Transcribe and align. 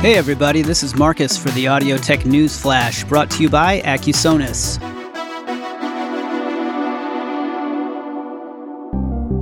Hey 0.00 0.14
everybody, 0.14 0.62
this 0.62 0.84
is 0.84 0.94
Marcus 0.94 1.36
for 1.36 1.50
the 1.50 1.66
Audio 1.66 1.96
Tech 1.96 2.24
News 2.24 2.56
Flash, 2.56 3.02
brought 3.02 3.32
to 3.32 3.42
you 3.42 3.50
by 3.50 3.80
Accusonus. 3.80 4.78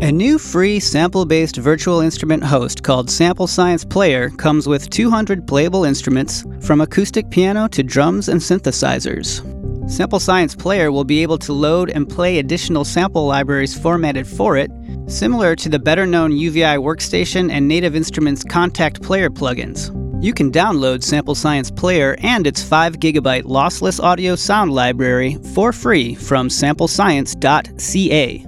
A 0.03 0.11
new 0.11 0.39
free 0.39 0.81
sample 0.81 1.27
based 1.27 1.57
virtual 1.57 2.01
instrument 2.01 2.43
host 2.43 2.83
called 2.83 3.09
SampleScience 3.09 3.87
Player 3.91 4.31
comes 4.31 4.67
with 4.67 4.89
200 4.89 5.47
playable 5.47 5.85
instruments, 5.85 6.43
from 6.63 6.81
acoustic 6.81 7.29
piano 7.29 7.69
to 7.69 7.83
drums 7.83 8.31
and 8.31 8.41
synthesizers. 8.41 9.43
SampleScience 9.85 10.59
Player 10.59 10.91
will 10.91 11.05
be 11.05 11.21
able 11.23 11.37
to 11.37 11.53
load 11.53 11.91
and 11.91 12.09
play 12.09 12.39
additional 12.39 12.87
sample 12.87 13.27
libraries 13.27 13.79
formatted 13.79 14.27
for 14.27 14.57
it, 14.57 14.71
similar 15.07 15.55
to 15.55 15.69
the 15.69 15.79
better 15.79 16.07
known 16.07 16.33
UVI 16.33 16.79
Workstation 16.79 17.51
and 17.51 17.69
Native 17.69 17.95
Instruments 17.95 18.43
Kontakt 18.43 19.03
Player 19.03 19.29
plugins. 19.29 19.93
You 20.19 20.33
can 20.33 20.51
download 20.51 21.01
SampleScience 21.01 21.77
Player 21.77 22.17
and 22.21 22.47
its 22.47 22.65
5GB 22.65 23.43
lossless 23.43 24.03
audio 24.03 24.35
sound 24.35 24.73
library 24.73 25.37
for 25.55 25.75
free 25.75 26.15
from 26.15 26.49
samplescience.ca. 26.49 28.47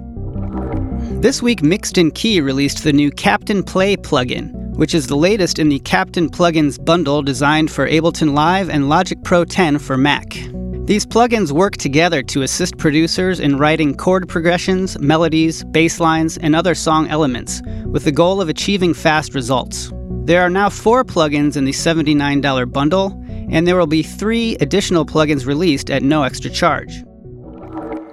This 1.21 1.43
week, 1.43 1.61
Mixed 1.61 1.99
in 1.99 2.09
Key 2.09 2.41
released 2.41 2.83
the 2.83 2.91
new 2.91 3.11
Captain 3.11 3.61
Play 3.61 3.95
plugin, 3.95 4.51
which 4.77 4.95
is 4.95 5.05
the 5.05 5.15
latest 5.15 5.59
in 5.59 5.69
the 5.69 5.77
Captain 5.79 6.27
Plugins 6.27 6.83
bundle 6.83 7.21
designed 7.21 7.69
for 7.69 7.87
Ableton 7.87 8.33
Live 8.33 8.71
and 8.71 8.89
Logic 8.89 9.21
Pro 9.23 9.45
10 9.45 9.77
for 9.77 9.95
Mac. 9.95 10.29
These 10.85 11.05
plugins 11.05 11.51
work 11.51 11.77
together 11.77 12.23
to 12.23 12.41
assist 12.41 12.77
producers 12.77 13.39
in 13.39 13.59
writing 13.59 13.95
chord 13.95 14.27
progressions, 14.27 14.97
melodies, 14.97 15.63
bass 15.65 15.99
lines, 15.99 16.35
and 16.39 16.55
other 16.55 16.73
song 16.73 17.07
elements, 17.09 17.61
with 17.85 18.05
the 18.05 18.11
goal 18.11 18.41
of 18.41 18.49
achieving 18.49 18.95
fast 18.95 19.35
results. 19.35 19.91
There 20.29 20.43
are 20.43 20.49
now 20.51 20.69
four 20.69 21.03
plugins 21.03 21.57
in 21.57 21.65
the 21.65 21.71
$79 21.71 22.71
bundle, 22.71 23.19
and 23.49 23.65
there 23.65 23.75
will 23.75 23.87
be 23.87 24.03
three 24.03 24.55
additional 24.57 25.03
plugins 25.03 25.47
released 25.47 25.89
at 25.89 26.03
no 26.03 26.21
extra 26.21 26.51
charge. 26.51 27.03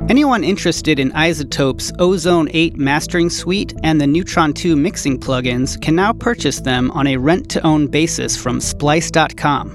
Anyone 0.09 0.43
interested 0.43 0.99
in 0.99 1.11
iZotope's 1.13 1.93
Ozone 1.99 2.49
8 2.55 2.79
mastering 2.79 3.29
suite 3.29 3.75
and 3.83 4.01
the 4.01 4.07
Neutron 4.07 4.55
2 4.55 4.77
mixing 4.77 5.21
plugins 5.21 5.79
can 5.79 5.95
now 5.95 6.15
purchase 6.15 6.63
them 6.63 6.91
on 6.93 7.07
a 7.07 7.19
rent 7.19 7.51
to 7.51 7.61
own 7.67 7.87
basis 7.87 8.35
from 8.35 8.61
splice.com. 8.61 9.75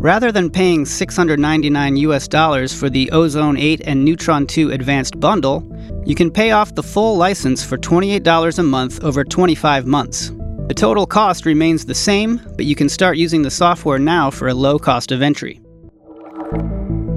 Rather 0.00 0.32
than 0.32 0.48
paying 0.48 0.84
$699 0.86 1.98
US 1.98 2.26
dollars 2.26 2.72
for 2.72 2.88
the 2.88 3.10
Ozone 3.10 3.58
8 3.58 3.82
and 3.84 4.02
Neutron 4.02 4.46
2 4.46 4.70
advanced 4.70 5.20
bundle, 5.20 5.62
you 6.06 6.14
can 6.14 6.30
pay 6.30 6.52
off 6.52 6.74
the 6.74 6.82
full 6.82 7.18
license 7.18 7.62
for 7.62 7.76
$28 7.76 8.58
a 8.58 8.62
month 8.62 9.04
over 9.04 9.24
25 9.24 9.86
months. 9.86 10.32
The 10.68 10.74
total 10.74 11.06
cost 11.06 11.44
remains 11.44 11.84
the 11.84 11.94
same, 11.94 12.40
but 12.56 12.64
you 12.64 12.74
can 12.74 12.88
start 12.88 13.16
using 13.16 13.42
the 13.42 13.50
software 13.50 13.98
now 13.98 14.30
for 14.30 14.48
a 14.48 14.54
low 14.54 14.78
cost 14.78 15.12
of 15.12 15.20
entry. 15.20 15.60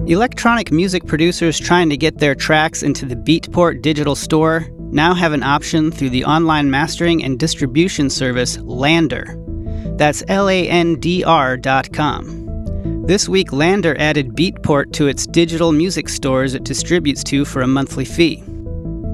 Electronic 0.07 0.71
music 0.71 1.05
producers 1.05 1.59
trying 1.59 1.89
to 1.89 1.97
get 1.97 2.17
their 2.17 2.35
tracks 2.35 2.83
into 2.83 3.05
the 3.05 3.16
Beatport 3.16 3.81
digital 3.81 4.16
store 4.16 4.67
now 4.91 5.13
have 5.13 5.33
an 5.33 5.41
option 5.41 5.91
through 5.91 6.11
the 6.11 6.25
online 6.25 6.69
mastering 6.69 7.23
and 7.23 7.39
distribution 7.39 8.09
service 8.09 8.57
LANDR. 8.57 9.97
That's 9.97 10.23
L 10.27 10.49
A 10.49 10.67
N 10.69 10.99
D 10.99 11.23
R 11.23 11.57
dot 11.57 11.91
com. 11.93 12.43
This 13.07 13.29
week, 13.29 13.51
LANDR 13.51 13.95
added 13.99 14.35
Beatport 14.35 14.91
to 14.93 15.07
its 15.07 15.25
digital 15.27 15.71
music 15.71 16.09
stores 16.09 16.55
it 16.55 16.63
distributes 16.63 17.23
to 17.25 17.45
for 17.45 17.61
a 17.61 17.67
monthly 17.67 18.05
fee. 18.05 18.43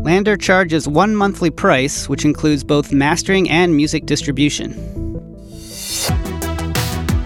LANDR 0.03 0.41
charges 0.41 0.87
one 0.87 1.15
monthly 1.15 1.51
price, 1.51 2.09
which 2.09 2.25
includes 2.25 2.63
both 2.63 2.91
mastering 2.91 3.47
and 3.51 3.75
music 3.75 4.07
distribution. 4.07 4.71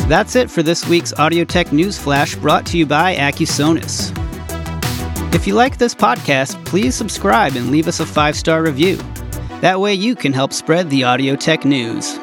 That's 0.09 0.36
it 0.36 0.52
for 0.52 0.62
this 0.62 0.86
week's 0.86 1.14
Audio 1.14 1.45
Tech 1.45 1.72
News 1.72 1.98
Flash 1.98 2.36
brought 2.36 2.66
to 2.67 2.77
you 2.77 2.86
by 2.86 3.16
Accusonus. 3.16 4.11
If 5.33 5.48
you 5.48 5.54
like 5.54 5.77
this 5.77 5.95
podcast, 5.95 6.64
please 6.66 6.95
subscribe 6.95 7.55
and 7.55 7.72
leave 7.72 7.88
us 7.88 8.02
a 8.02 8.05
five 8.05 8.36
star 8.36 8.61
review. 8.61 8.98
That 9.61 9.80
way 9.80 9.94
you 9.94 10.14
can 10.14 10.33
help 10.33 10.52
spread 10.52 10.89
the 10.89 11.05
audio 11.05 11.38
tech 11.38 11.64
news. 11.64 12.20